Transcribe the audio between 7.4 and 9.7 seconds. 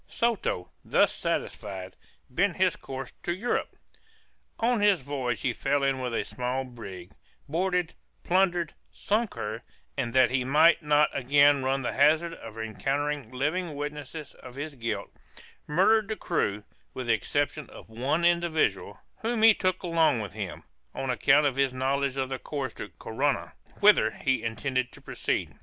boarded, plundered, sunk her,